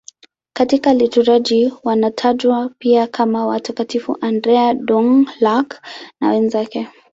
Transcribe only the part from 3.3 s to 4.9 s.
Watakatifu Andrea